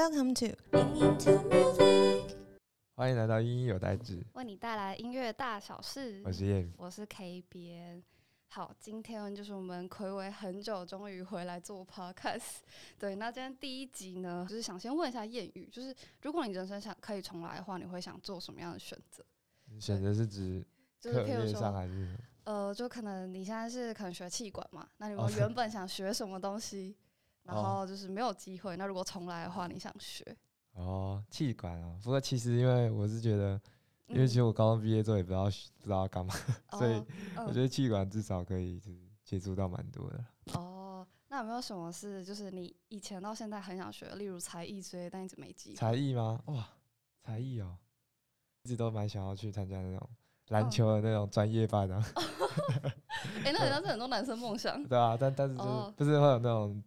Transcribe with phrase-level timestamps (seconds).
[0.00, 0.56] Welcome to
[2.94, 6.22] 欢迎来到音音有代志，为你带来音乐大小事。
[6.24, 6.72] 我是叶宇。
[6.78, 8.02] 我是 K 边。
[8.48, 12.60] 好，今天就是我们暌违很久，终于回来做 podcast。
[12.98, 19.22] 对，那今天第一集呢，就是想先问一下谚语，就是如果你人生想可以重来的话，你会想做什么样的选择？
[19.66, 20.64] 你选择是指
[20.98, 22.16] 就是譬如说，上还是？
[22.44, 26.96] 呃，就可能你现在是可能学气管嘛，那你哦们原本想学什么东西，
[27.44, 30.24] 然哦后就是没有机会，那如果重来的话，你想学？
[30.74, 31.98] 哦，气管啊。
[32.02, 33.60] 不过其实因为我是觉得，
[34.06, 35.50] 因为嗯其实我高中毕业之后也不知道不
[35.84, 36.34] 知道要干嘛，
[36.78, 36.92] 所以
[37.36, 40.24] 哦我觉得气管至少可以就是接触到蛮多的。
[40.54, 45.76] 哦，那有没有什么是就是你以前到现在很想学的，例如才艺之类，但一直没机会？
[45.76, 46.40] 才艺吗？
[46.46, 46.68] 哇，
[47.22, 47.76] 才艺哦，
[48.62, 50.08] 一直都蛮想要去参加那种
[50.48, 52.04] 篮嗯球的那种专业班啊，
[53.44, 54.82] 哎、那好像是很多男生梦想。
[54.84, 56.84] 对啊，但但是就是哦不是会有那种嗯，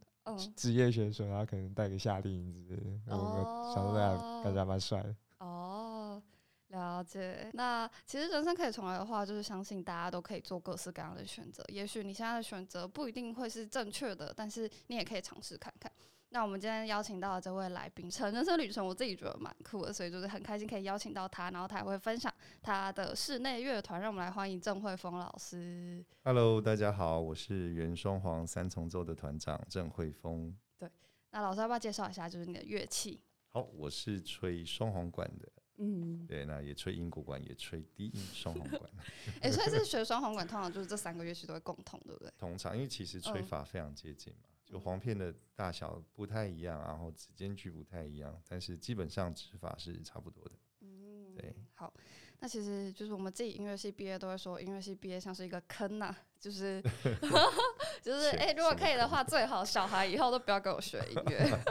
[0.56, 5.16] 职业选手，然后可能带个夏令营之类的，我我小时候还感觉还蛮帅的。
[5.40, 6.22] 哦，
[6.70, 7.50] 了解。
[7.54, 11.64] 那其实人生可以重来的话，就是相信大家都可以做各式各样的选择。
[11.68, 15.92] 也许你现在的选择不一定会是正确的，但是你也可以尝试看看。
[16.34, 24.02] 那我们今天邀请到的这位来宾，成人生旅程，我自己觉得蛮酷的，所以就是很开心可以邀请到他，然后他也会分享他的室内乐团。
[24.02, 26.04] 让我们来欢迎郑慧峰老师。
[26.24, 30.58] Hello，大家好，我是原双簧三重奏的团长郑慧峰。
[30.80, 30.90] 对
[31.30, 33.22] 那老师要不要介绍一下，就是你的乐器？
[33.50, 38.82] 好，我是吹双簧管的，嗯，对，那也吹英国管，也吹低音双簧管。
[39.42, 42.34] 哎、所以是学双簧管，通常就是这三个乐器都会共同，对不对？
[42.40, 50.52] 通常因为其实吹嗯法非常接近嘛，就簧片的大小不太一样，然后指间距不太一样，但是基本上指法是差不多的。
[50.82, 51.94] 嗯，对，好，
[52.40, 56.82] 那其实就是我们自己音乐系毕业都会说，音乐系毕业像是一个坑呐、就是
[58.02, 61.48] 就是是哎、如果可以的话，最好小孩以后都不要跟我学音乐。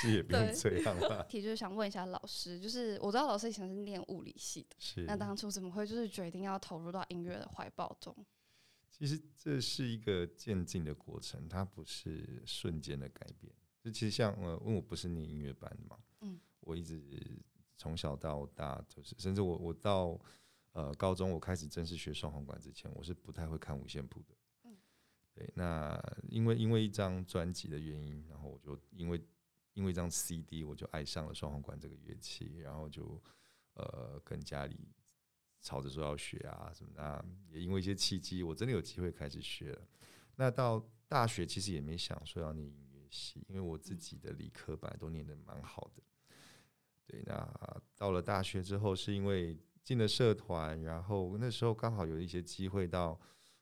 [0.00, 1.22] 是也不用对这样吧？
[1.28, 5.04] 题就是想问一下老师，就是我知道老师以前是念物理系的，是。
[5.04, 8.14] 那当初怎么会就是决定要投入到音乐的怀抱中？
[8.92, 13.50] 其实这是一个渐进的过程，它不是瞬间的改变。
[13.80, 17.02] 就其实像呃，因为我不是念音乐班的嘛，嗯，我一直
[17.76, 20.16] 从小到大就是，甚至我我到
[20.72, 24.36] 呃高中我开始正式学双簧管之前，我是不太会看五线谱的。
[24.64, 24.76] 嗯，
[25.34, 29.20] 对，那因为因为一张专辑的原因，然后我就因为
[29.72, 33.20] 因为一张 CD，我就爱上了双簧管这个乐器，然后就
[33.74, 34.78] 呃跟家里
[35.62, 37.24] 吵着说要学啊什么的，那
[37.54, 39.88] 也因为一些契机，我真的有机会开始学了。
[40.34, 46.02] 那到大学其实也没想说要念音乐系，因为我自己的理科本来都念得蛮好的。
[47.06, 53.20] 对，那到了大学之后，是因为进了社团，然后那时候刚好有一些机会到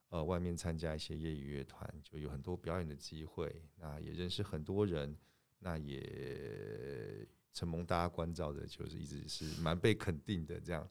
[0.09, 5.17] 呃外面参加一些业余乐团，就有很多表演的机会，那也认识很多人，
[5.59, 10.89] 那也承蒙大家关照的，就是一直是蛮被肯定的这样。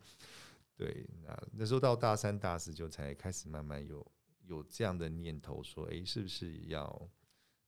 [0.80, 4.06] 对，那那时候到大三、大四就才开始慢慢有
[4.46, 7.10] 有这样的念头，说，诶，是不是要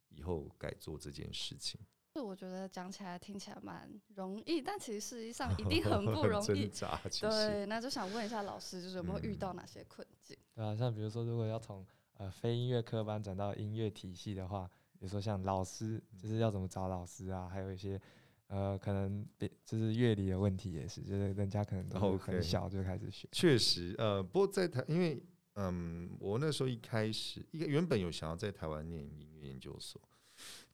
[0.07, 1.77] 以后改做这件事情？
[2.15, 6.71] 就我觉得讲起来听起来蛮容易，但其实实际上一定很不 容易
[7.19, 10.37] 对，那就想问一下老师，就是有没有遇嗯到哪些困境？
[10.55, 18.01] 对啊，像比如说，如果要从呃非音乐科班转到音乐体系的话，比如说像老师，就是要怎么找老师啊，还有一些
[18.51, 23.25] 呃可能别就是乐理的问题也是，就是人家可能都很小就开始学。
[23.31, 25.23] 确实，呃，不过在台，因为
[25.55, 30.01] 嗯，我那时候一开始，一个原本有想要在台湾念音乐研究所，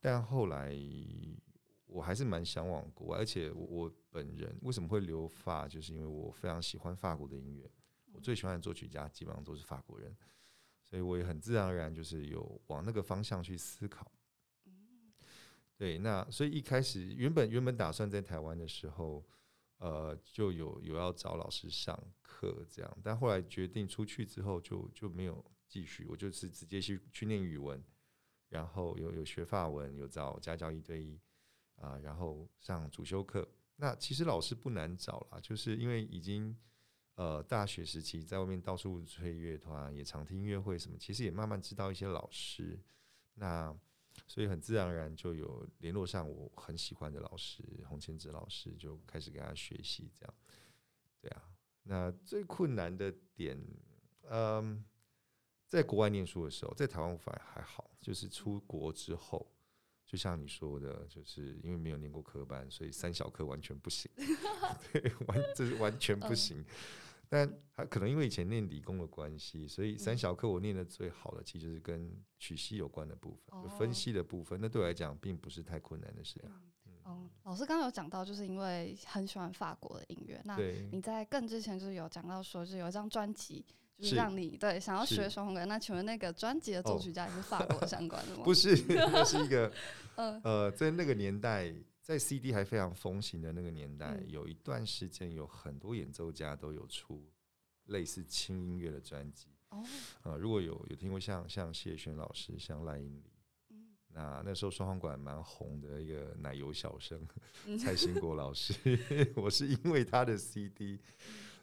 [0.01, 0.75] 但后来
[1.85, 7.69] 我还是蛮向往国外，而且我我本人为什么会留法，就是因为我非常喜欢法国的音乐，
[8.11, 10.15] 我最喜欢的作曲家基本上都是法国人，
[10.83, 14.11] 所以我也很自然而然就是有往那个方向去思考。
[15.77, 19.23] 对，那所以一开始原本原本打算在台湾的时候，
[19.77, 27.79] 呃，就有有要找老师上课这样，但后来决定出去之后就就没有继续，我就是直接去去念语文，
[28.49, 31.19] 然后有有学法文，有找家教一对一
[31.75, 33.47] 啊、然后上主修课。
[33.75, 36.57] 那其实老师不难找啦，就是因为已经
[37.13, 42.80] 呃大学时期在外面到处吹乐团，也常听音乐会什么，其实也慢慢知道一些老师。
[43.35, 43.71] 那
[44.25, 50.34] 所以很自然而然就有联络上我很喜欢的老师洪千哲老师，就开始跟他学习，这样。
[51.22, 51.44] 对啊，
[51.84, 53.58] 那最困难的点，
[54.30, 54.84] 嗯，
[55.66, 59.52] 在国外念书的时候，在台湾反而还好，就是出国之后，
[60.06, 64.10] 就像你说的，就是因为没有念过科班，所以三小科完全不行，
[64.94, 66.64] 对，完这是完全不行。
[67.29, 74.59] 但还可能因为以前念理工的关系，所以三小课我念的最好的，其实就是跟曲析有关的部分，就分哦析的部分。
[74.62, 76.51] 那对我来讲，并不是太困难的事啊。
[77.03, 80.41] 哦，老师刚刚有讲到，就是因为很喜欢法国的音乐。
[80.44, 80.57] 那，
[80.91, 83.65] 你在更之前就是有讲到说，就是有一张专辑，
[83.97, 85.65] 就是是让你对想要学双簧管。
[85.68, 88.44] 那请问那个专辑的作哦曲家也是法国相关的 吗？
[88.44, 89.71] 不是，那是一个
[90.15, 91.73] 嗯呃，在那个年代，
[92.07, 94.30] 在 CD 还非常风行的那个年代，嗯。
[94.30, 97.30] 有一段时间有很多演奏家都有出
[97.88, 99.50] 类似轻音乐的专辑。
[99.71, 99.83] 哦，
[100.24, 103.30] 呃，如果有有听过像像谢轩老师、像赖英里，
[103.71, 103.89] 嗯。
[104.07, 107.27] 那那时候双簧管蛮红的一个奶油小生
[107.65, 108.74] 嗯蔡兴国老师，
[109.36, 110.98] 我是因为他的 CD，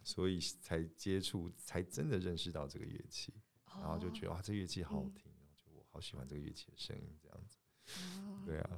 [0.02, 3.32] 所以才接触，才真的认识到这个乐器，
[3.64, 5.14] 然后就觉得得哇，这乐器好听嗯。
[5.14, 7.56] 听，就我好喜欢这个乐器的声音，这样子。
[8.20, 8.42] 哦。
[8.44, 8.70] 对啊，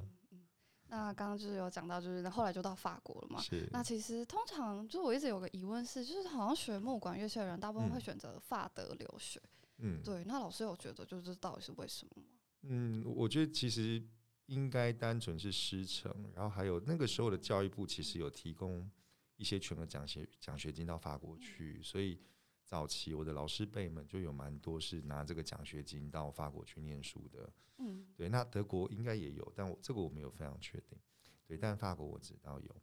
[0.89, 3.41] 那刚刚就是有讲到，就是后来就到法国了嘛。
[3.41, 9.41] 是，那其实通常就是我一直有个疑问是，就是好像学木管乐器的人，大部分会嗯选择法德留学。
[9.79, 12.29] 嗯，对，那老师有觉得就是到底是为什么吗？
[12.63, 14.03] 嗯，我觉得其实
[14.47, 18.89] 应该单纯是师承，然后还有那个时候的教育部其实有提供
[19.35, 22.19] 一些全额奖学奖学金到法国去，所以
[22.67, 27.49] 早期我的老师辈们就有蛮多是拿这个奖学金到法国去念书的。
[27.77, 30.99] 嗯，对，那德国应该也有，但我这个我没有非常确定。
[31.47, 32.75] 对，但法国我知道有。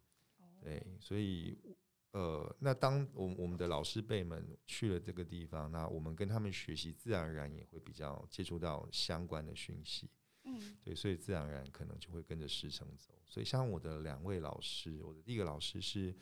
[0.62, 1.58] 对，所以
[2.12, 10.08] 呃，那当我我们的老师辈们去了这个地方，那我们跟他们学习，自然而然也会比较接触到相关的讯息。
[10.44, 13.12] 嗯对，所以自然而然可能就会跟着师承走。
[13.26, 16.14] 所以像我的两位老师，我的第一个老师是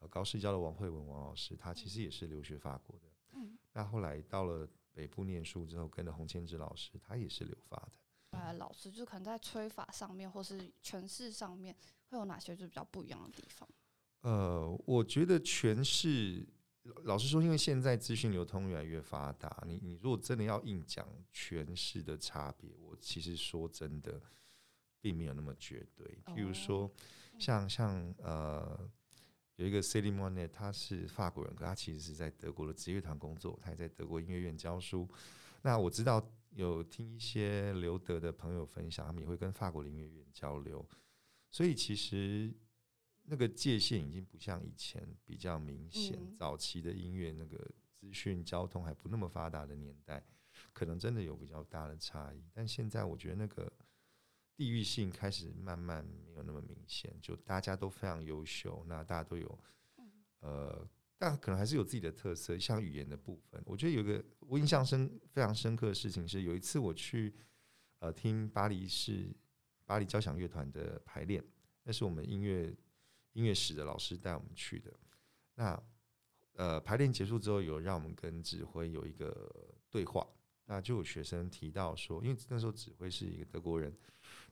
[0.00, 3.06] 呃高师教的王慧文王老师，他其实也是留学法国的。
[3.34, 7.98] 嗯，那后来到了北部念书之后，跟着洪千之老师，他也是留法的。
[8.38, 11.74] 呃，老师就可能在吹法上面或是诠释上面
[12.08, 13.68] 会有哪些就是比较不一样的地方？
[14.22, 16.46] 呃，我觉得诠释，
[17.04, 24.20] 老实说，因为现在资讯流通越来越发达，你你如果真的要硬讲诠释的差别，我其实说真的，
[25.00, 26.06] 并没有那么绝对。
[26.26, 26.90] 譬如说，
[27.38, 28.88] 像像呃，
[29.60, 35.06] 有一个 c e l i n Monet，他是法国人，可他其实是在德国的职业团工作，他也在德国音乐院教书。
[35.60, 40.88] 那我知道有听一些留德的朋友分享，他们也会跟法国的音乐院交流，
[41.50, 42.50] 所以其实
[43.24, 46.16] 那个界限已经不像以前比较明显。
[46.18, 47.58] 嗯早期的音乐那个
[47.92, 50.24] 资讯交通还不那么发达的年代，
[50.72, 52.42] 可能真的有比较大的差异。
[52.54, 53.70] 但现在我觉得那个
[54.60, 59.58] 地域性开始慢慢没有那么明显，就大家都非常优秀，那大家都有
[60.40, 60.86] 呃。
[61.16, 63.62] 但可能还是有自己的特色，像语言的部分。
[63.64, 67.34] 我觉得有个我印象深非常深刻的事情是，有一次我去
[68.00, 69.34] 呃听巴黎市
[69.86, 71.42] 巴黎交响乐团的排练，
[71.84, 72.76] 那是我们音乐
[73.32, 74.92] 音乐史的老师带我们去的。
[75.54, 75.82] 那
[76.52, 80.26] 呃排练结束之后，有让我们跟指挥有一个对话，
[80.66, 83.94] 那就有学生提到说，因为那时候指挥是一个德国人，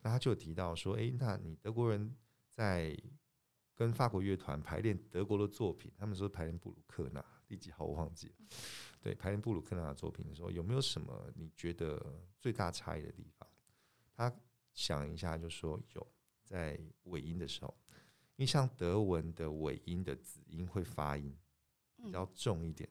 [0.02, 2.14] 那他就提到说，诶，那你德国人
[2.50, 2.96] 在
[3.74, 8.34] 跟法国乐团排练德国的作品，他们说排练布鲁克纳第几号我忘记了。
[9.00, 13.48] 对，排练布鲁克纳的作品的时候，有没有什么你觉得最大差异的地方？
[14.14, 14.34] 他
[14.74, 16.06] 想一下就说有，
[16.44, 17.72] 在尾音的时候，
[18.36, 21.36] 因为像德文的尾音的子音会发音
[21.96, 22.88] 比较重一点，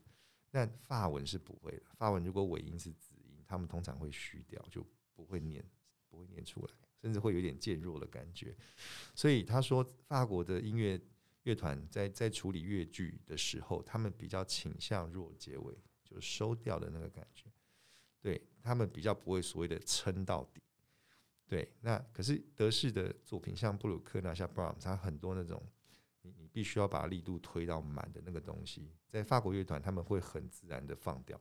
[0.50, 1.83] 但法文是不会的。
[1.95, 5.63] 法文如果尾音是子音，他们通常会虚掉，就不会念，
[6.07, 6.74] 不会念出来。
[7.07, 8.54] 甚至会有点渐弱的感觉，
[9.15, 11.00] 所以他说，法国的音乐
[11.44, 15.73] 乐团在在处理乐剧的时候，他们比较倾向弱结尾，
[16.04, 17.45] 就是收掉的那个感觉，
[18.19, 20.61] 对他们比较不会所谓的撑到底。
[21.47, 25.64] 对，那可是德式的作品，像布鲁克纳、像 Brahms，它很多那种
[26.23, 31.40] 你你必须要把力度推到满的那个东西，在法国乐团他们会很自然的放掉。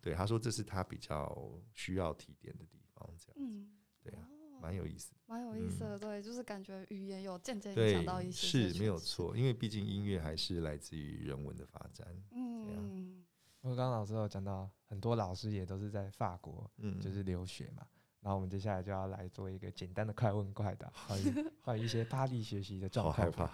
[0.00, 5.20] 对，他说这是他比较需要提点的地方，这样子，嗯，对啊，哦蛮有意思的。
[5.26, 12.06] 蛮有意思嗯的，对，就是感觉语言有渐渐影响到一，些是没有错，因为毕竟音乐还是来自于人文的发展。
[12.30, 13.22] 嗯，
[13.60, 17.86] 因为刚刚老师有讲到，很多老师也都是在法国嗯，就是留学嘛。
[18.20, 23.46] 然后我们接下来就要来做一个简单的快问快答，关于关于一些巴黎学习的状好害怕。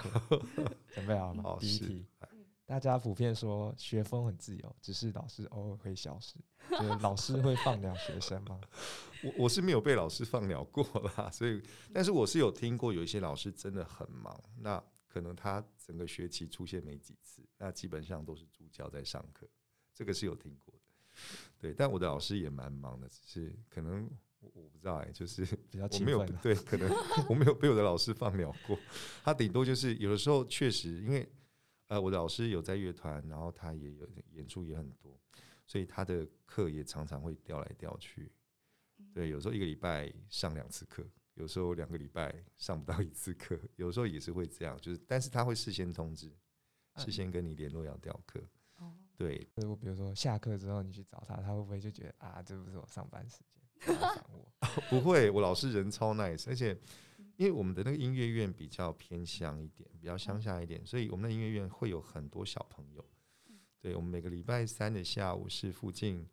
[0.92, 2.06] 准备好了吗 第一题，
[2.66, 6.36] 大家普遍说学风很自由，只是老师偶尔会消失。
[6.70, 8.60] 就是老师会放掉学生吗？
[9.22, 10.84] 我我是没有被老师放鸟过
[11.16, 11.62] 啦，所以，
[11.92, 19.48] 但是我是有听过有一些老师真的很忙，那可能他整个学期出现没几次，那基本上都是助教在上课，
[19.94, 20.80] 这个是有听过的。
[21.58, 24.08] 对，但我的老师也蛮忙的，只是可能
[24.40, 26.24] 我我不知道哎、就是比较我没有。
[26.40, 26.88] 对，可能
[27.28, 28.78] 我没有被我的老师放鸟过。
[29.22, 31.30] 他顶多就是有的时候确实，因为
[31.88, 35.20] 呃，我的老师有在乐团，然后他也有演出也很多，
[35.66, 38.30] 所以他的课也常常会调来调去。
[39.12, 48.40] 对，有时候一个礼拜上两次课，有时候两个礼拜上不到一次课，有时候也是会这样，就是但是他会事先通知，嗯事先跟你联络要调课。
[48.76, 54.52] 哦，对，如果比如说下课之后你去找他，他会不会就觉得啊，这不是我上班时间，不要烦我？
[54.88, 56.78] 不会，我老师人超 nice，而且
[57.36, 63.04] 因为我们的那个音乐院比较偏乡一点，比较乡下一点，所以我们的音乐院会有很多小朋友。
[63.80, 66.28] 对，我们每个礼拜三的下午是附近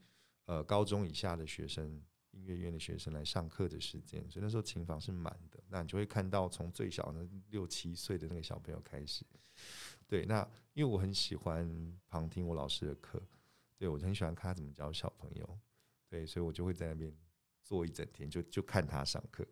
[0.45, 2.01] 呃高中以下的学生，
[2.37, 5.59] 音乐院的学生来上课的时间，所以那时候琴房是满的。
[5.69, 9.25] 那你就会看到从最小的六七岁的那个小朋友开始。
[10.07, 13.19] 对，那因为我很喜欢旁听我老师的课，
[13.75, 15.59] 对我很喜欢看他怎么教小朋友，
[16.07, 17.11] 对，所以我就会在那边
[17.63, 19.45] 坐一整天，就就看他上课。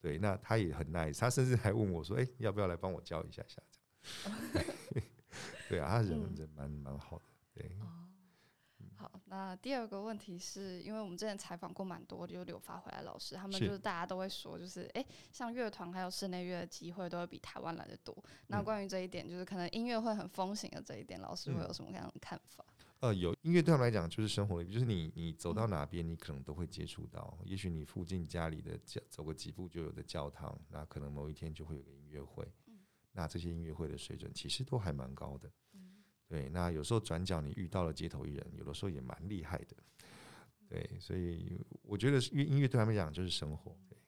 [0.00, 3.62] 对，那他也很 nice，他甚至还问我说：“哎、要不要来帮我教一下下？”
[4.52, 4.68] 这样。
[5.70, 7.24] 对啊，他人嗯人蛮蛮好的。
[7.54, 7.86] 对，哦，
[9.02, 18.16] 好，那第二个问题是因为我们之前采访过蛮多就留法回来老师，他们就是大家都会说，就是诶，像乐团还有室内乐的机会都会比台湾来的多。
[18.46, 22.64] 那嗯关于这一点，就是可能音乐会很风行的这一点，老师会嗯有什么样的看法？
[23.00, 27.36] 呃，有音乐对他们来讲就是生活里，就是你你走嗯到哪边，你可能都会接触到。
[27.44, 32.44] 也许你附近家里的教走个几步就有的教堂，那可能某一天就会有个音乐会。
[32.68, 32.78] 嗯
[33.14, 35.50] 那这些音乐会的水准其实都还蛮高的。
[36.32, 39.76] 嗯对，那有时候转角你遇到了街头艺人，有的时候也蛮厉害的。
[40.66, 43.76] 对，所以我觉得是音乐对他们来讲就是生活。
[43.88, 43.98] 对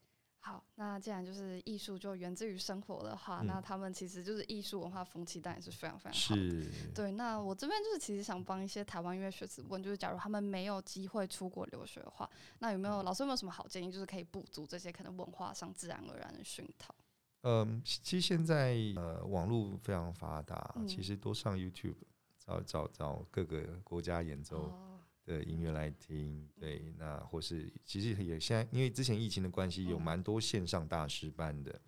[0.40, 6.50] 好，那既然就是艺术就源自于生活的话，嗯那他们其实就是艺术文化风气，当然是非常非常好的。
[6.50, 12.28] 是，对，那我这边就是其实想帮一些台湾音乐学子问，就是假如他们没有机会出国留学的话，
[12.60, 16.94] 那有没有老师有没有什么好建议，就是可以补足这些可能文化上自然而然的熏陶？
[17.42, 21.96] 嗯，其实现在呃网络非常发达，嗯其实多上 YouTube
[22.44, 31.80] 找找找各个国家演奏哦，的音乐来听，对，那或是其实也现在因为之前疫情的关系，有嗯蛮多线上大师班的，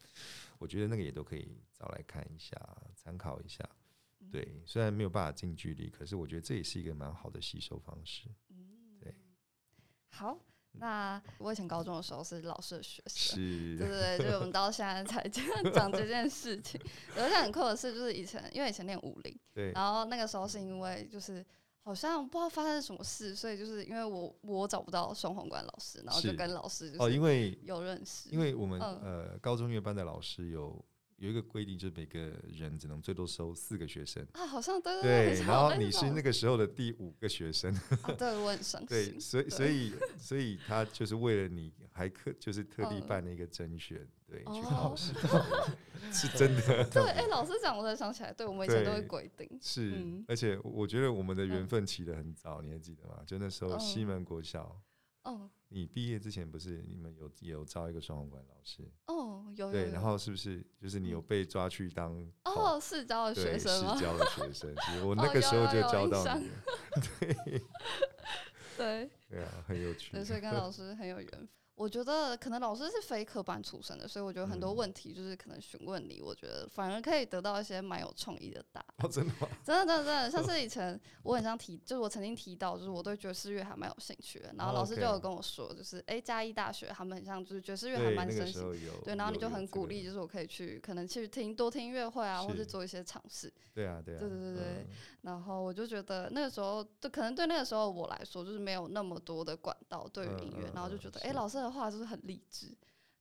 [0.58, 2.56] 我觉得那个也都可以找来看一下，
[2.96, 3.62] 参考一下。
[4.20, 8.28] 嗯对，虽然没有办法近距离，可是我觉得这也是一个蛮好的吸收方式。
[8.48, 9.14] 嗯，对。
[10.08, 10.36] 好，
[10.78, 13.36] 那我以前高中的时候是老师的学生。
[13.36, 16.80] 是，对对对，就是我们到现在才讲 讲这件事情。
[17.16, 21.44] 而且很酷的是，就是以前因为以前练舞龄，对，然后那个时候是因为就是
[21.82, 29.00] 好像不知道发生什么事，所以就是因为我我找不到双皇冠老师，然后就跟老师就哦，是因为有认识，因为我们、嗯。
[29.02, 30.84] 呃高中乐班的老师有
[31.16, 32.18] 有一个规定，就是每个
[32.48, 34.26] 人只能最多收四个学生。
[34.32, 43.06] 啊，好像对对，对，然后你是那个时候的第五个学生，啊，对我很伤 对，心，所以所以所以他就是为了你，还特就是特地嗯。
[43.06, 45.12] 办了一个甄选，对，去哦考试，
[46.12, 53.22] 是 真的，对，哎、老师讲我才想起来，对我们以前都会规定，是嗯，而且我觉得我们的缘嗯分起得很早，你还记得吗？
[53.26, 54.80] 就那时候西嗯门国小，
[55.22, 64.00] 哦你毕业之前不是你们有有招一个双簧管老师，哦，有有对，然后是不是就是你有嗯被抓去当考哦，是招的学生吗？
[64.00, 64.74] 教的学生？
[64.84, 66.50] 其实我哦那个时候就教到你
[67.18, 67.34] 对，
[68.76, 70.24] 对对啊，很有趣对，。
[70.24, 71.48] 所以跟老 师很有缘分。
[71.76, 78.94] 我觉得可能老师是非科班出身的，所以我觉得很多嗯问题就是可能询问你，我觉得反而可以得到一些蛮有创意的答案。
[79.04, 79.48] 哦，真的吗？
[79.62, 93.52] 真的，真的，真的，像是以前我很像提，就是我曾经提到，就是我对爵士乐还蛮有兴趣的，然后哦老师就有跟我说，就是哎，嘉义大学他们很像就是爵士乐还对，蛮那个盛行，时候有，对，然后你就很鼓励，就是我可以去可能去听多听音乐会啊，或者是做一些尝试。
[93.74, 94.86] 对啊，对啊，对对对对嗯
[95.26, 102.68] 然后我就觉得那个时候，对，可能对那个时候我来说，就是没有那么多的管道对于嗯音乐，嗯嗯然后就觉得，哎、是老师的话就是很励志，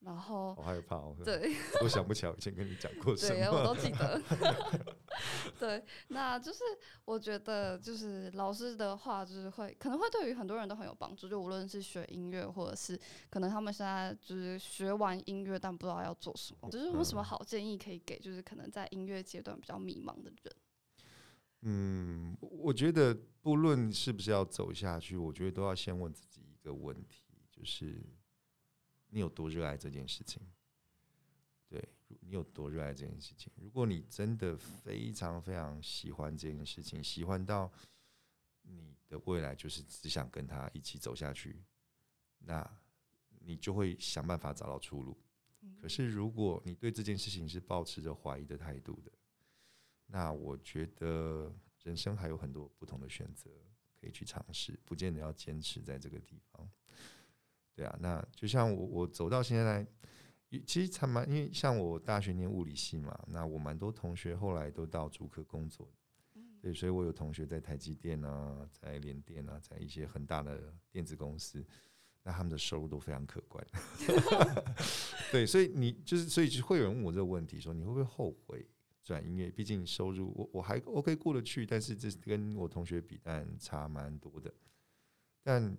[0.01, 3.65] 然后好害怕哦，对 我想不起来我以前跟你讲过什么对，我。
[3.65, 4.21] 都记得。
[5.57, 6.63] 对，那就是
[7.05, 13.00] 我觉得就是老师的话，就是会可能会对于很多人都很有帮助，就无论是学音乐，或者是
[13.31, 20.55] 可能他们现在就是学完音乐，但不知道要做什么，就是有什么嗯好建议可以给，就是可能在音乐阶段比较迷茫的人。
[21.67, 28.05] 嗯，我觉得不论是不是要走下去，我觉得都要先问自己一个问题，就是
[29.10, 30.43] 你有多热爱这件事情？
[31.67, 31.84] 对，
[32.22, 33.51] 你有多热爱这件事情？
[33.55, 37.72] 如果你真的非常非常喜欢这件事情，喜欢到
[38.62, 41.63] 你的未来就是只想跟他一起走下去，
[42.38, 42.79] 那
[43.39, 45.17] 你就会想办法找到出路。
[45.81, 49.12] 可是，如果你对这件事情是保持着怀疑的态度的，
[50.07, 51.51] 那我觉得
[51.83, 53.50] 人生还有很多不同的选择
[54.00, 56.69] 可以去尝试，不见得要坚持在这个地方。
[57.74, 59.85] 对啊，那就像我我走到现在，
[60.65, 65.88] 其实还蛮因为像我大学念物理系嘛，那我蛮多同学后来都到主科工作
[66.62, 71.65] 对，所以我有同学在台积电啊，在联电啊，在一些很大的电子公司。
[72.27, 73.63] 那他们的收入都非常可观。
[75.31, 78.65] 对，所以你就是，所以就会有人问我这个问题，说你会不会后悔
[79.05, 79.50] 转音乐？
[79.51, 84.53] 毕竟收入我我还 OK 过得去，但是这跟我同学比，但差蛮多的。
[85.43, 85.77] 但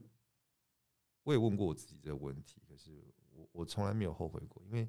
[1.24, 4.88] 我也问过我自己这个问题，可是我我从来没有后悔过，因为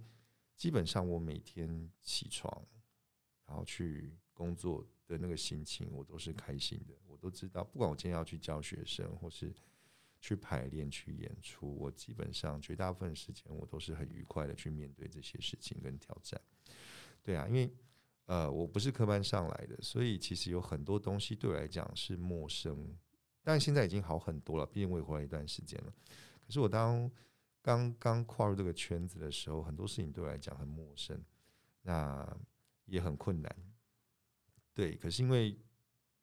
[0.55, 2.65] 基本上我每天起床，
[3.47, 6.93] 然后去工作的那个心情，我都是开心的。
[7.07, 9.51] 我都知道，不管我今天要去教学生，或是
[10.21, 16.39] 去排练、去演出，我基本上绝大部分时间我都是很愉快的去面对这些事情跟挑战。
[17.23, 17.73] 对啊，因为
[18.27, 22.95] 呃，我不是科班上来的，所以其实有很多东西对我来讲是陌生。
[23.41, 25.93] 但现在已经好很多了，毕竟我也回来一段时间了。
[26.45, 27.09] 可是我当
[27.61, 31.23] 刚刚跨入这个圈子的时候，很多事情对我来讲很陌生，
[31.81, 32.37] 那
[32.85, 33.55] 也很困难。
[34.73, 35.57] 对，可是因为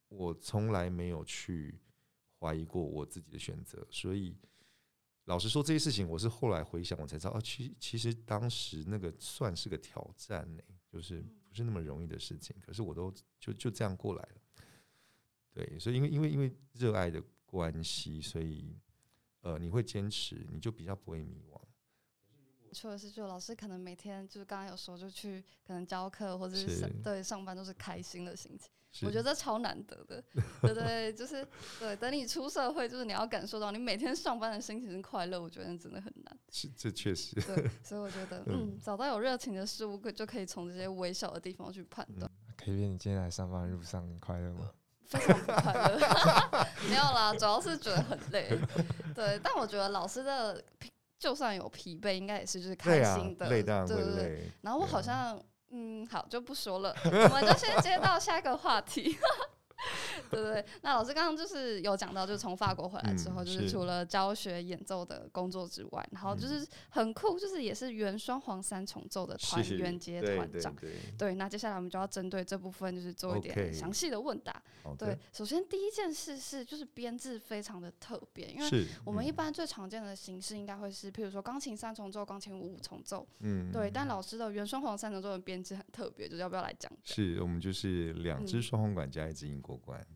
[0.09, 1.81] 我从来没有去
[2.39, 4.37] 怀疑过我自己的选择，所以
[5.25, 12.55] 老实说，这些事情我是后来回想，我才知道，啊，其其实当时那个算是个挑战呢、就是不是那么容易的事情。
[12.61, 14.41] 可是我都就就这样过来了。
[15.53, 18.77] 对，所以因为因为因为热爱的关系，所以
[19.41, 21.61] 呃，你会坚持，你就比较不会迷惘。
[22.75, 28.59] 除了是就老师可能每天就是刚刚有说就去可能教课或者是是对上班都是开心的心
[28.93, 30.23] 情，我觉得这超难得的，
[30.61, 31.47] 对对，就是
[31.79, 36.39] 对，等你出社会，就是你要感受到你每天上班的心情是快乐，我觉得真的很难。
[36.51, 42.31] 是这确实对，所以我觉得，嗯，找到有热情的事物，可就可以从这些微小的地方去判断。
[42.57, 44.71] 可以你今天来上班的路上你快乐吗？
[45.05, 45.99] 非常不快乐，
[46.89, 48.49] 没有啦，主要是觉得很累。
[49.15, 54.51] 对，但我觉得老师的疲就算有疲惫，应该也是就是开心的，，对对对。
[54.63, 55.41] 然后我好像，
[55.71, 59.17] 嗯，好就不说了，我们就先接到下一个话题。
[60.31, 63.71] 对对对，那老师刚刚就是有讲到，就是从法国回来之后，嗯就是是。
[63.71, 66.39] 除了教学演奏的工作之外，然后嗯。
[66.39, 70.77] 就是很酷，就是也是原双簧三重奏的团员接对对团长。
[70.77, 74.63] 对，对，那接下来我们就要针对这部分，就是做一点详细的问答。
[74.99, 79.35] 对，首先第一件事是，就是编制非常的特别，因为我们一嗯。
[79.35, 83.91] 般最常见的形式应该会是，譬如说钢琴三重奏、钢琴五重奏，嗯对。
[83.91, 87.17] 但老师的原双簧三重奏的编制很特别，就是要不要来讲讲？
[87.17, 88.63] 是我们就是两支嗯。
[88.63, 89.61] 双簧管加一支英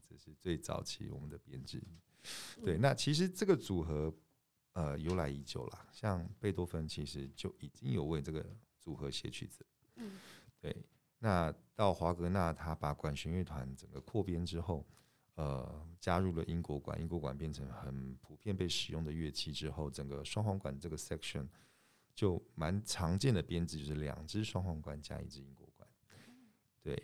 [0.08, 1.82] 这是最早期我们的编制。
[2.62, 4.12] 对，嗯那其实这个组合
[4.72, 8.44] 呃由来已久啦，像贝多芬其实就已经有为这个
[8.78, 9.64] 组合写曲子。
[9.96, 10.18] 嗯
[10.60, 10.76] 对，
[11.18, 14.86] 那到华格纳他把管弦乐团整个扩编之后，
[15.34, 21.46] 呃，加入了英国管，英国管变成很普遍被使用的乐器之后，整个双簧管这个 section
[22.14, 25.88] 就蛮常见的编制，就是两只双簧管加一支英国管。
[26.82, 27.00] 对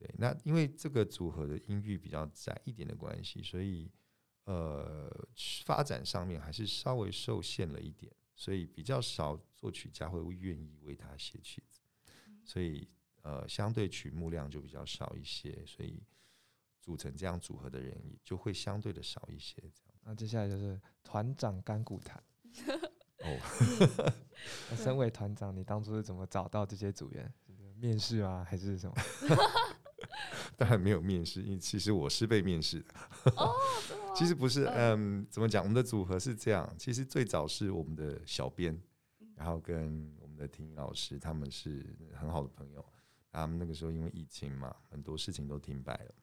[0.00, 3.92] 对，那因为这个组合的音域比较窄一点的关系，所以
[4.44, 5.14] 呃
[5.66, 11.82] 发展上面还是稍微受限了一点，所以比较少作曲家会愿意为他写曲子，
[12.42, 12.88] 所以
[13.20, 16.02] 呃相对曲目量就比较少一些，所以
[16.80, 19.60] 组成这样组合的人也就会相对的少一些。
[19.60, 22.24] 这样那接下来就是团长干股谈。
[23.20, 23.38] 哦，
[24.70, 27.30] 那身为团长，你当初是怎么找到这些组员？
[27.76, 28.42] 面试啊？
[28.42, 28.96] 还是什么？
[30.56, 32.86] 当然没有面试，因为其实我是被面试的。
[33.36, 33.52] 哦，
[34.14, 35.62] 其实不是，嗯，怎么讲？
[35.62, 38.78] 我们的组合是这样，其实最早是我们的小编，
[39.34, 42.84] 然后跟我们的婷老师，他们是很好的朋友。
[43.32, 46.14] 他们那个时候因为疫情嘛，很多事情都停摆了，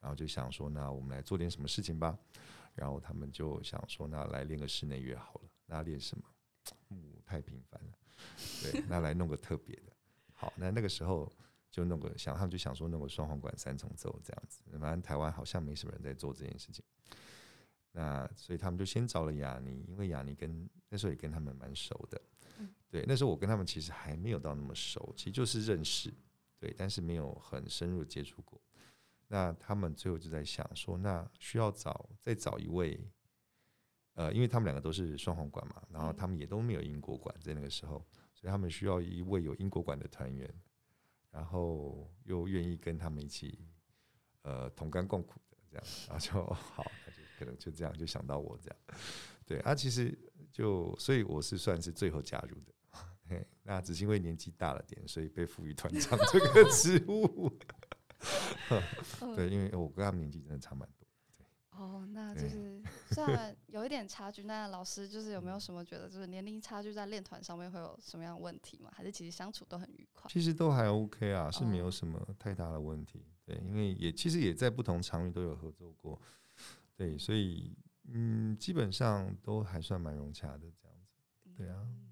[0.00, 2.18] 然后就想说，那我们来做点什么事情吧。
[2.74, 5.48] 然后他们就想说，那来练个室内乐好了。
[5.66, 6.24] 那练什么？
[6.88, 7.92] 木太平凡了，
[8.62, 9.92] 对，那来弄个特别的。
[10.34, 11.32] 好，那那个时候
[11.70, 14.62] 就弄个想，他们就想说弄个双簧管三重奏这样子。
[14.78, 16.84] 反正台湾好像没什么人在做这件事情。
[17.92, 22.20] 那所以他们就先找了雅尼，因为雅尼跟那时候也跟他们蛮熟的
[22.58, 22.68] 嗯。
[22.90, 26.12] 对，那时候我跟他们其实还没有到那么熟，其实就是认识，
[26.58, 28.60] 对，但是没有很深入接触过。
[29.26, 32.98] 那他们最后就在想说，那需要找再找一位，
[34.14, 38.02] 呃，因为他们两个都是双簧管嘛，然后嗯他们也都没有英国管在那个时候，
[38.32, 40.48] 所以他们需要一位有英国管的团员，
[41.30, 43.58] 然后又愿意跟他们一起，
[44.42, 48.78] 呃，同甘共苦的这样，然后就好，那就可能就这样就想到我这样，
[49.46, 50.16] 对啊，其实
[50.50, 52.72] 就所以我是算是最后加入的，
[53.28, 57.52] 嘿，那只是因为年纪大了点，所以被赋予团长这个 职务。
[59.20, 60.97] 嗯对，因为我跟他们年纪真的差蛮多。
[61.78, 68.90] 哦，那就是虽然有一点差距，那老师就是有没有什么觉得就是年龄差距在练团上面会有什么样的问题吗？
[68.92, 70.28] 还是其实相处都很愉快？
[70.28, 73.24] 其实都还 OK 啊，是没有哦什么太大的问题。
[73.44, 76.20] 对，因为也其实也在不同场域都有合作过，
[76.96, 77.76] 对，所以
[78.08, 81.14] 嗯，基本上都还算蛮融洽的这样子。
[81.56, 82.10] 对啊嗯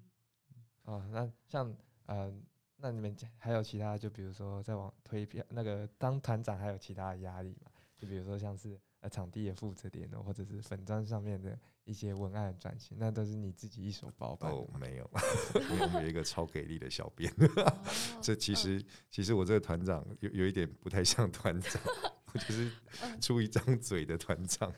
[0.83, 1.75] 哦，那像
[2.05, 2.33] 呃，
[2.77, 7.69] 那你们还有其他，就比如说在往推票那个当团长，还有其他的压力嘛？
[7.97, 15.09] 就比如说像是呃场地也负责联络，或者是粉砖上面的一些文案的转型，那都是你自己一手包办哦，没有，
[15.69, 17.31] 因 为我们有一个超给力的小编。
[17.57, 17.77] 哦
[18.21, 21.81] 这其实其实我这个团长有有一点不太像团长，
[22.33, 22.71] 我就是
[23.03, 24.73] 嗯出一张嘴的团长。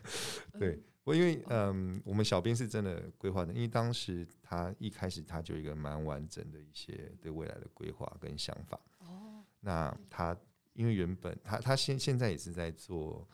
[0.59, 8.79] 对，我因为嗯，我们小编是真的规划的，因为当时他一开始他就有一个蛮完整的一些对未来的规划跟想法。
[8.99, 10.37] 哦，那他
[10.73, 13.27] 因为原本他他现现在也是在做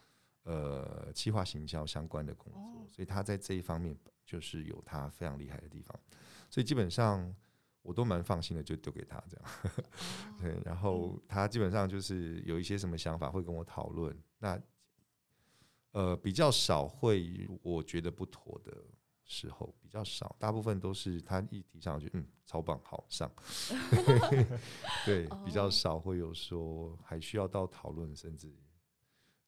[0.46, 2.88] 呃企划行销相关的工作，哦。
[2.90, 6.00] 所以他在这一方面就是有他非常厉害的地方，
[6.50, 7.36] 所以基本上
[7.82, 9.46] 我都蛮放心的，就丢给他这样。
[9.46, 9.84] 哦。
[10.42, 14.60] 对，然后他基本上就是有一些什么想法会跟我讨论，那
[15.92, 18.86] 呃比较少会我觉得不妥的
[19.24, 23.32] 时候比较少，大部分都是他一提上去，嗯，超棒，好上，
[25.06, 25.72] 对，比较哦。
[25.72, 28.54] 少会有说还需要到讨论，甚至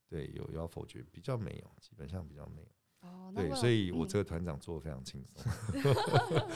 [0.08, 2.67] 对有要否决，比较没有，基本上比较没有。
[3.08, 5.52] 哦，对，所以我嗯这个团长做的非常轻松。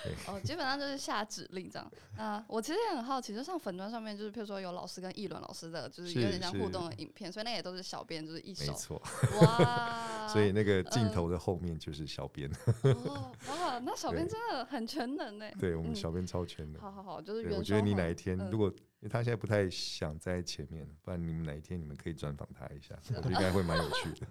[0.26, 1.92] 哦，基本上就是下指令这样。
[2.16, 9.02] 那我其实也很好奇，就像粉砖上面，就是譬如说有老师跟议论老师的，就是有是点像互动的影片，所以那也都是小编就是一手没错，
[9.42, 12.50] 哇， 所以那个镜嗯头的后面就是小编，
[12.82, 15.50] 哦哇，那小编真的很全能呢。
[15.58, 16.80] 对我们嗯小编超全能。
[16.80, 24.26] 好好好，就是我觉得你哪一天，嗯如果因为他现在不太想在前面，不然你们哪一天你们可以专访他一下，我觉得应该会蛮有趣的。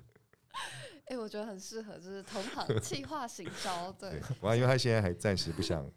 [1.10, 5.90] 哎、我觉得很适合，就是同行 企划行销，对对，，完，因为他现在还暂时不想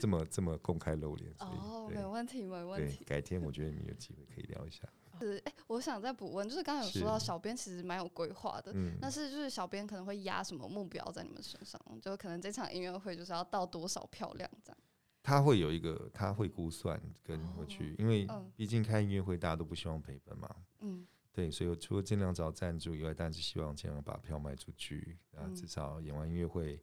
[0.00, 3.04] 这么这么公开露脸，哦，没问题，没问题。
[3.04, 4.88] 改天我觉得你们有机会可以聊一下。
[5.20, 14.78] 是，哎、我想再补问，就是刚刚有说到小编其实蛮有规划的，嗯，但是就是小编可能会压什么目标在你们身上，就可能这场音乐会就是要到多少漂亮这样。
[15.22, 20.48] 他会有一个，他会估算跟会哦去，因为嗯毕竟开音乐会大家都不希望赔本嘛，
[20.80, 25.54] 嗯，对，所以我除了尽量找赞助以外，但是希望尽量把票卖出去，啊，嗯。
[25.54, 26.78] 至少演完音乐会，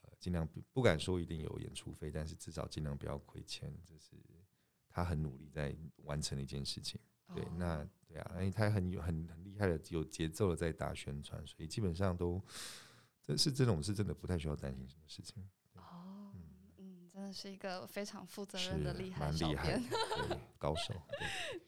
[0.00, 4.16] 呃，尽量不不敢说一定有演出费，但是至少尽量不要亏钱，这是
[4.88, 6.98] 他很努力在完成的一件事情。
[7.34, 7.48] 对，哦。
[7.58, 12.42] 那对啊，因为他很有很很厉害的有节奏的在打宣传，所以基本上都
[13.20, 15.46] 这是这种是真的不太需要担心什么事情，
[17.16, 19.80] 真的是一个非常负责任的厉害厉害
[20.58, 20.92] 高手。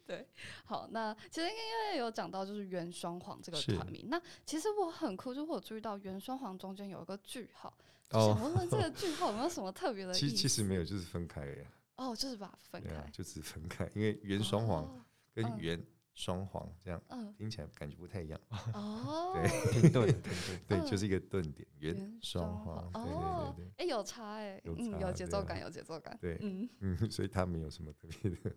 [0.07, 0.29] 对
[0.67, 1.57] 好，那其实因
[1.91, 7.73] 为有讲到就是原双簧这个团名，那其实我很酷，就是我有注意到原双簧中间有一个句号，
[8.11, 10.21] 想问问这个 句号有没有什么特别的意思？
[10.21, 11.65] 其实其实没有，就是分开了呀，
[11.97, 15.83] 哦，就是把它分开啊，，就只分开，因为原双簧哦跟嗯原
[16.19, 18.41] 双簧这样嗯，听起来感觉不太一样。
[18.73, 19.81] 哦，对。
[19.81, 20.23] 停顿，停顿。
[20.67, 20.85] 对，嗯。
[20.85, 23.73] 就是一个顿点，原原双簧簧，对哦对对。
[23.77, 26.37] 哎，有差哎，有嗯，有节奏感，有节奏感，对。
[26.41, 28.51] 嗯，嗯， 所以他没有什么特别的，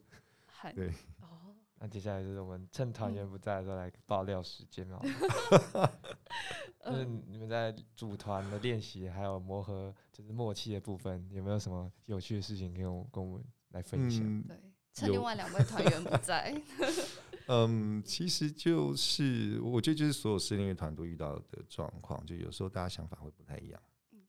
[0.74, 0.88] 对，
[1.22, 5.00] 哦，那接下来就是我们趁团员嗯不在的时候来爆料时间嘛，
[6.84, 14.24] 就是嗯，你们在组团的练习还有磨合，就是默契的部分，有没有什么有趣的事情跟我跟我们来分享？
[14.26, 14.58] 嗯对，
[14.94, 16.62] 趁另外两位团员不在，
[17.48, 24.22] 嗯，其实就是我觉得就是所有室内乐团都遇到的状况，就有时候大家想法会不太一样嗯。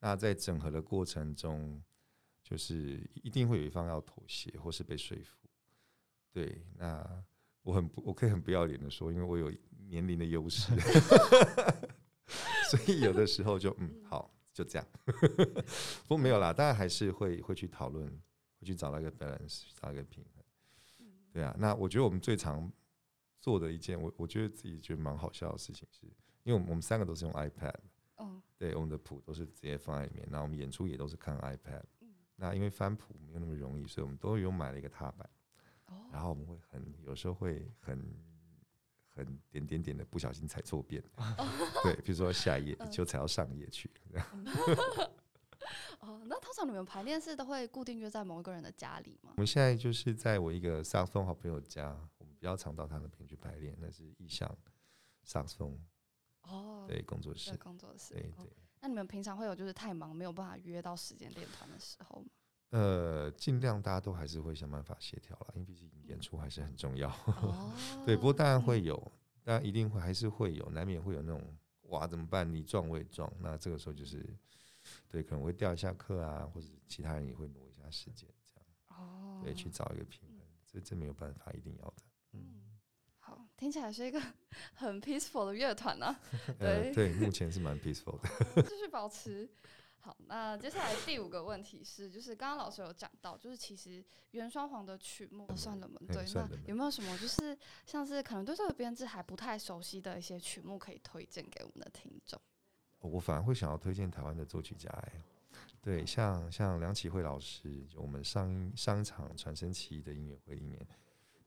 [0.00, 1.82] 那在整合的过程中，
[2.42, 5.48] 就是一定会有一方要妥协或是被说服。
[6.32, 7.24] 对，那
[7.62, 9.50] 我很不，我可以很不要脸的说，因为我有
[9.88, 10.72] 年龄的优势，
[12.70, 14.86] 所以有的时候就嗯好，就这样。
[16.06, 18.35] 不过没有啦，当然还是会会去讨论，会
[18.66, 20.44] 去找到一个 balance，找到一个平衡。
[21.32, 22.70] 对啊，那我觉得我们最常
[23.40, 26.06] 做的一件，我我觉得自己觉得蛮好笑的事情是，
[26.42, 27.74] 因为我们我们三个都是用 iPad，
[28.16, 28.42] 哦。
[28.58, 31.82] 对，我们的谱都是直接放在里面，那我们演出也都是看 iPad。
[32.00, 35.28] 嗯，那因为翻谱没有那么容易，所以我们都有买了一个踏板，
[36.10, 38.02] 然哦，后我们会很有时候会很
[39.14, 41.02] 很点点点的不小心踩错边，
[41.82, 42.90] 对，比如说下一页 嗯。
[42.90, 43.90] 就踩到上一页去，
[46.56, 49.38] 常你们排练是都会固定约在某一个人的家里吗我？
[49.38, 51.88] 们现在就是在我一个萨克斯风好朋友家，
[52.18, 54.48] 我们比较常到他那边去排练，那是意向
[55.22, 55.78] 萨克斯风
[56.42, 58.14] 哦，对工作室在，工作室。
[58.14, 58.52] 哦对对。
[58.80, 62.26] 那你们平常会有就是太忙没有办法约到时间练团的时候吗？
[62.70, 67.08] 呃，尽量大家都还是会想办法协调啦，因为毕竟演出还是很重要。
[67.26, 67.72] 哦，
[68.04, 68.94] 对，不过当然嗯会有，
[69.42, 71.42] 当然一定会还是会有，难免会有那种
[71.88, 72.48] 哇怎么办？
[72.52, 74.24] 你撞我也撞，那这个时候就是
[75.08, 78.66] 对，可能会掉一下课啊，或者其他人也会挪一下时间，这样
[79.00, 82.02] 哦，对，去找一个平衡，这这没有办法，一定要的。
[82.32, 82.78] 嗯，
[83.18, 84.20] 好，听起来是一个
[84.74, 86.16] 很 peaceful 的乐团呢。
[86.58, 88.62] 呃，对对，目前是蛮 peaceful 的。
[88.62, 89.48] 继续 保持。
[89.98, 102.40] 好，那接下来第五个问题是，就是刚刚老师有讲到，就是其实原双簧的曲目算冷门，嗯对，那有没有什么就是像是可能对这个编制还不太熟悉的一些曲目可以推荐给我们的听众？
[103.00, 105.12] 我反而会想要推荐台湾的作曲家哎，
[105.80, 110.84] 对，像像梁启慧老师，就我们上上一场传声奇的音乐会里面，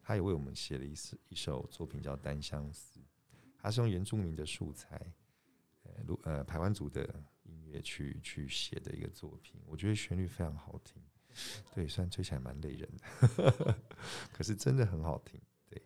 [0.01, 2.99] 他也为我们写了一首一首作品叫《单相思》，
[3.57, 4.99] 他是用原住民的素材，
[5.83, 7.03] 呃，如呃台湾族的
[7.43, 11.01] 音乐去去写的一个作品，我觉得旋律非常好听，
[11.73, 13.75] 对，虽然吹起来蛮累人的，
[14.31, 15.39] 可是真的很好听。
[15.67, 15.81] 对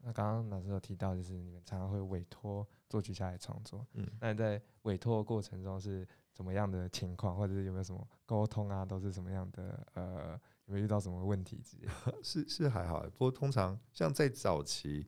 [0.00, 9.86] 那刚刚老师有提到，就是你们常常会委托作曲家来创作，嗯，那你在委托的过程中是怎么样的情况，或者是有没有什么沟通啊，都是什么样的？
[9.94, 11.88] 呃，有没有遇到什么问题之类？
[12.22, 15.06] 是是还好欸，不过通常像在早期，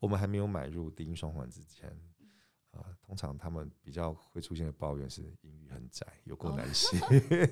[0.00, 1.88] 我们还没有买入低音双簧之前，
[2.72, 6.98] 啊、通常他们比较会出现的抱怨是音域很窄，有够哦难写。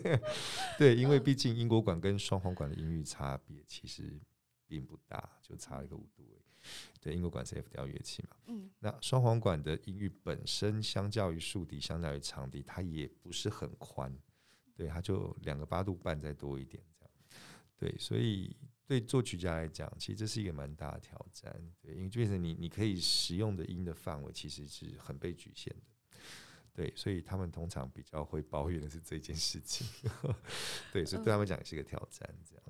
[0.76, 4.20] 对，因为毕竟英国管跟双簧管的音域差别其实
[4.66, 6.41] 并不大，就差一个五度而已。
[7.01, 14.16] 对，英国管是 F 调乐器嘛，嗯那双簧管的音域本身相较于竖笛，相较于长笛，它也不是很宽，
[14.75, 17.11] 对，它就两个八度半再多一点这样。
[17.77, 25.83] 对，所以对作曲家来讲，其实这是一个蛮大的挑战，对，因为就变成你你可以使用的音的范围其实是很被局限的。
[26.75, 29.87] 对，所以他们通常比较会抱怨的是这件事情，
[30.90, 32.62] 对，所以对他们讲也是一个挑战，这样，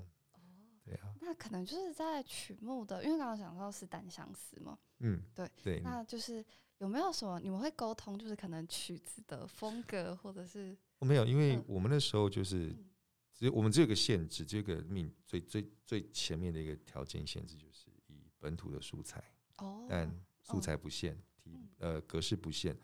[1.32, 6.44] 那可能就是在曲目的，因为刚刚讲到是单相思嘛，嗯，对对，那就是
[6.76, 12.90] 有没有什么你们会沟通，就是可能曲子的风格，或者是我 没有，因为嗯我们那时候就是嗯
[13.32, 19.24] 只有我们只有个限制，只有一个命最最最前面的一个条件限制，就是以本土的素材，
[19.56, 20.06] 哦，但
[20.42, 22.76] 素哦材不限，题嗯呃格式不限，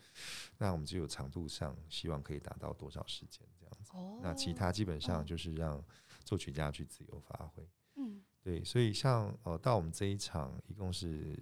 [0.56, 3.90] 那我们只有长度上希望可以达到多少时间这样子。
[3.92, 5.84] 哦，那其他基本上嗯就是让
[6.24, 7.68] 作曲家去自由发挥。
[8.00, 11.38] 嗯对，所以像呃到我们这一场一共是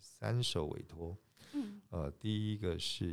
[0.00, 1.14] 三首委托，
[1.52, 3.06] 嗯呃，第一个是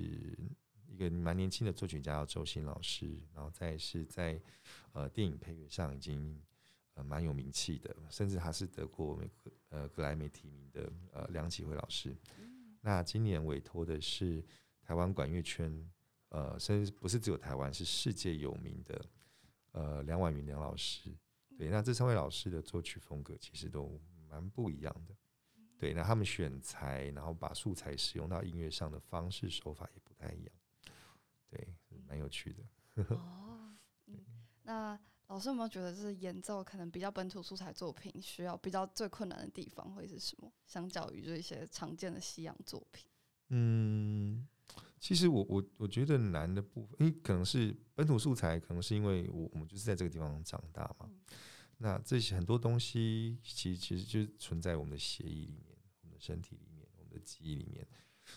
[0.88, 4.42] 一个蛮年轻的作曲家，叫周新老师，然后再是在
[4.94, 6.42] 呃电影配乐上已经
[6.94, 12.16] 呃蛮有名气的，甚至他是得过美国呃格莱美提名的呃梁启辉老师。
[12.80, 14.42] 那今年委托的是
[14.82, 15.92] 台湾管乐圈，
[16.30, 19.06] 呃，甚至不是只有台湾，是世界有名的
[19.74, 21.14] 呃梁婉云梁老师。
[21.58, 25.16] 对，那这三位老师的作曲风格其实都蛮不一样的。
[25.78, 30.54] 对，那他们选材，然后把素材使用到音乐上的方式手法也不太一样。
[31.50, 31.68] 对，
[32.08, 32.63] 蛮有趣的。
[33.16, 33.76] 哦，
[34.08, 34.18] 嗯，
[34.63, 40.52] 那老师有没有觉得就是演奏可能比较本土素材作品需要比较最困难的地方会是什么？
[40.66, 43.06] 相较于这一些常见的西洋作品，
[43.50, 44.48] 嗯，
[45.04, 51.10] 其实我我我觉得难的部分，因为可能是本土素材，可能是因为我我们就是在这个地方长大嘛。
[51.10, 51.20] 嗯
[51.80, 57.86] 那这些很多东西，其实其实就是存在我们的血液里面、我们的身体里面、我们的记忆里面，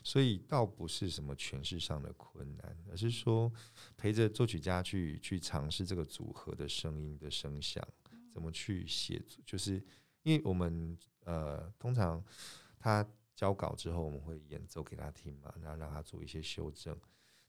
[0.02, 3.52] 所以倒不是什么诠释上的困难，而是说
[3.96, 7.86] 陪着作曲家去去尝试这个组合的声音的声响，
[8.32, 9.74] 怎么去写作，就是
[10.24, 12.24] 因为我们呃通常
[12.80, 16.98] 他交稿之后，我们会演奏给他听嘛，然后让他做一些修正，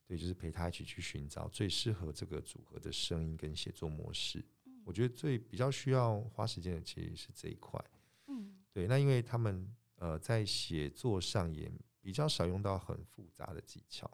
[0.06, 4.45] 对，就是陪他一起去寻找最适合这个组合的声音跟写作模式。
[4.84, 7.84] 我觉得最比较需要花时间的其实是这一块。
[8.28, 14.10] 嗯对，那因为他们呃在写作上也比较少用到很复杂的技巧，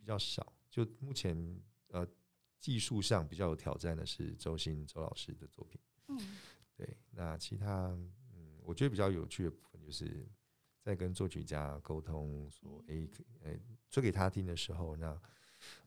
[0.00, 0.52] 比较少。
[0.70, 2.06] 就目前呃
[2.58, 5.80] 技术上比较有挑战的是周星周老师的作品。
[6.08, 6.18] 嗯
[6.74, 7.88] 对，那其他
[8.34, 10.26] 嗯，我觉得比较有趣的部分就是
[10.82, 13.08] 在跟作曲家沟通说，诶，
[13.44, 15.20] 诶，吹给他听的时候，那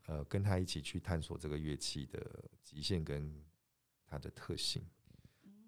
[0.05, 3.43] 呃跟他一起去探索这个乐器的极限跟
[4.05, 4.81] 它的特性。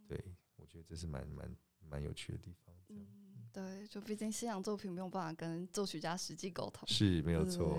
[0.08, 0.24] 对，
[0.56, 1.58] 我觉得这是蛮蛮
[1.90, 2.74] 蛮有趣的地方。
[2.88, 6.88] 这样嗯，对，就毕竟西洋作品没有办法跟作曲家实际沟通。
[6.88, 7.78] 是没有错，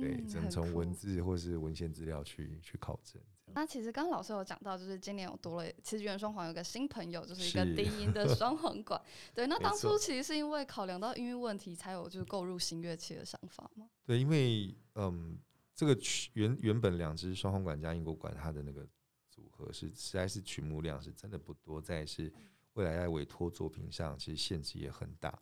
[0.00, 3.22] 对只能从文字或是文献资料去去考证。
[3.54, 9.00] 那其实刚刚老师有讲到，就是今年我多了，其实原双簧有个新朋友，就是一个低音的双簧管。
[9.34, 13.88] 对，那当初其实是因为考量到音域问题，才有就是购入新乐器的想法吗？
[14.04, 15.38] 对，因为嗯，
[15.74, 18.86] 这个曲原原本两支双簧管加英国管，它的那个
[19.30, 22.32] 组合是实在是曲目量是真的不多，再是
[22.74, 25.36] 未来在委托作品上其实限制也很大，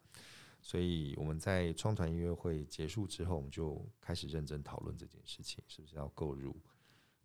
[0.62, 6.56] 所以我们在创团音乐会结束之后，我们就开始认真讨论这件事情，是不是要购入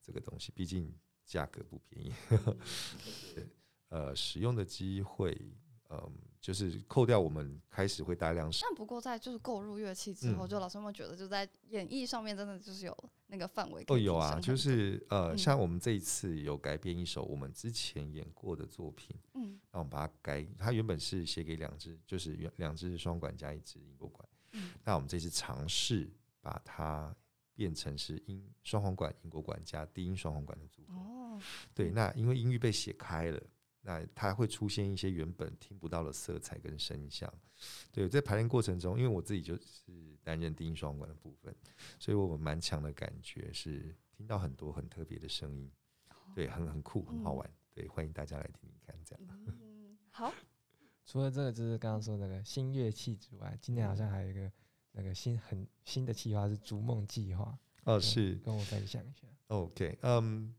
[0.02, 0.94] 这个东西，毕竟
[1.26, 2.14] 价格不便宜，
[3.36, 3.48] 对
[3.90, 5.38] 呃，使用的机会，
[5.90, 10.50] 嗯，就是扣掉我们开始会大量使但不过在就是购入乐器之后，嗯。
[10.50, 13.84] 就老师们觉得就在演绎上面真的就是有那个范围？
[13.88, 15.38] 哦，有啊，就，是呃，嗯。
[15.38, 19.60] 像我们这一次有改编一首我们之前演过的作品，嗯。
[19.72, 24.72] 那我们把它改，它原本是写给两只，就是原两只双管加一只英国管，嗯。
[24.86, 26.10] 那我们这次尝试
[26.40, 27.14] 把它
[27.56, 30.94] 变成是英双簧管、英国管加低音双簧管的组合。
[30.96, 31.42] 哦，
[31.74, 33.42] 对，那因为音域被写开了，
[33.82, 37.32] 那它会出现一些原本听不到的色彩跟声响。
[37.92, 41.56] 对，在排练过程中，因为我自己就是担任低音双簧管的部分，
[42.00, 45.72] 所以我蛮强的感觉是听到很多很特别的声音，
[46.34, 47.52] 对，很很酷，很好嗯玩。
[47.74, 49.26] 对，欢迎大家来听听看，这样。
[49.48, 50.34] 嗯，好，
[51.06, 54.52] 除了这个，就是刚刚说那个新乐器之外，今年好像还有一个
[54.94, 59.28] 那个新很新的计划是逐梦计划，哦，是跟我分享一下。
[59.48, 60.54] OK，嗯，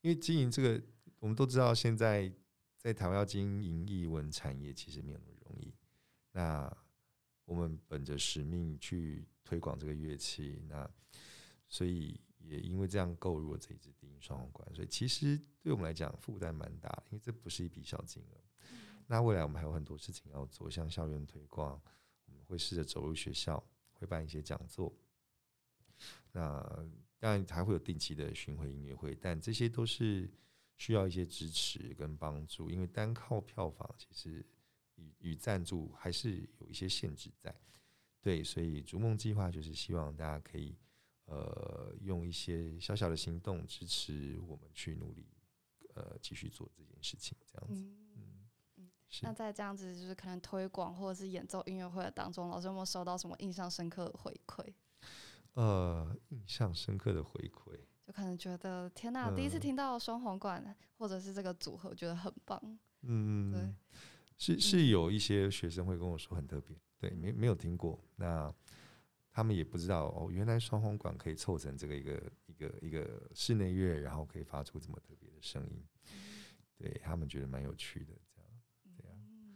[0.00, 0.82] 因为经营这个，
[1.18, 2.32] 我们都知道，现在
[2.76, 5.74] 在台湾要经营艺文产业，其实没有那么容易。
[6.32, 6.76] 那
[7.44, 10.88] 我们本着使命去推广这个乐器，那
[11.66, 18.40] 所以也因为这样购入了这一支低音双簧管，所以其实对我们来讲负担蛮大的，因为这不是一笔小金额。
[19.08, 21.80] 那未来我们还有很多事情要做，像校园推广，
[22.50, 23.62] 会试着走入学校，
[23.94, 24.92] 会办一些讲座。
[26.32, 26.60] 那
[27.18, 30.30] 当然还会有定期的巡回音乐会，但这些都是
[30.76, 34.44] 需要一些支持跟帮助，因为单靠票房其实
[34.96, 37.54] 与与赞助还是有一些限制在。
[38.22, 40.76] 对，所以逐梦计划就是希望大家可以
[41.26, 45.26] 呃用一些小小的行动支持我们去努力，
[45.94, 47.84] 呃继续做这件事情，这样子。
[49.22, 54.72] 那在这样子就是可能推广或者是演奏音乐会的当中，老师有没有收到什么印象深刻的回馈？
[55.54, 57.78] 呃印象深刻的回馈。
[58.06, 59.60] 就可能觉得天呐，第一次嗯。
[59.60, 62.78] 听到双簧管或者是这个组合，觉得很棒。
[63.02, 63.74] 嗯，对，
[64.36, 68.52] 是是有一些学生会跟我说很特别，对，没没有听过，那
[69.32, 75.84] 他们也不知道哦，原来双簧管可以凑成这个一个一个一个室内乐，然后可以发出这么特别的声音，
[76.76, 78.12] 对他们觉得蛮有趣的，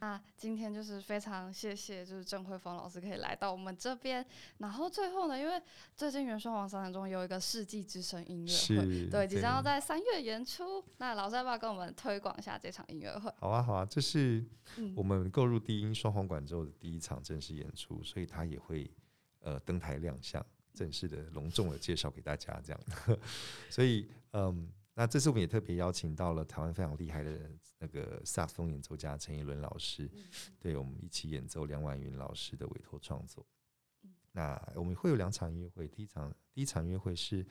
[0.05, 4.23] 那今天就是非常谢谢，就是郑慧峰老师可以来到我们这边。
[4.59, 5.59] 然后最后呢，因为
[5.95, 10.85] 最近元双王商场中有一个世纪之声音乐会，对，即将要在三月演出。
[10.97, 13.33] 那老师要不要跟我们推广一下这场音乐会？
[13.39, 14.45] 好啊好啊，这是
[14.77, 18.87] 嗯我们购入低音双簧管之后的第一场正式演出，所以他也会
[19.39, 22.79] 呃登台亮相，正式的隆重的介绍给大家这样。
[23.71, 30.23] 所以嗯，那这次我们也特别邀请到了台湾非常厉害的那个萨克斯风演奏家陈怡伦老师，嗯
[30.57, 33.45] 对我们一起演奏梁婉云老师的委托创作
[34.03, 34.13] 嗯。
[34.31, 37.45] 那我们会有两场音乐会，第一场第一场音乐会是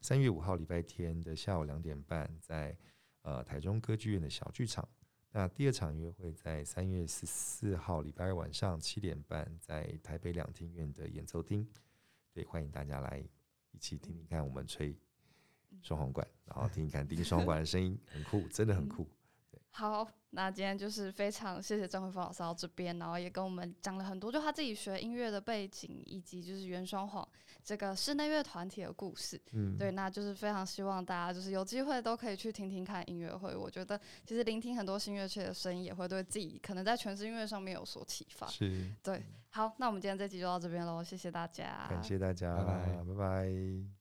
[0.00, 2.76] 三月五号礼拜天的下午两点半，在
[3.22, 4.86] 呃台中歌剧院的小剧场。
[5.30, 11.64] 那第二场音乐会在三月十四号礼拜二晚上七点半，在台北两厅院的演奏厅。
[12.32, 13.22] 对，欢迎大家来
[13.70, 14.96] 一起听听看我们吹
[15.82, 19.06] 双簧管，然后听一看低音双簧管的声音， 很酷，真的很酷。
[19.70, 27.26] 好，那今天就是非常谢谢张慧芳老师到这边，然后也跟我们讲了很多，就他自己学音乐的背景，以及就是原双簧
[27.62, 29.40] 这个室内乐团体的故事。
[29.52, 33.54] 嗯，对，那就是非常希望大家就是有机会都可以去听听看音乐会。
[33.54, 38.48] 我觉得其实聆听很多新乐器的声音，也会对自己可能在诠释音乐上面有所启发。
[38.48, 43.97] 是，对，好，那我们今天这集就到这边喽，谢谢大家，感谢大家，拜拜拜拜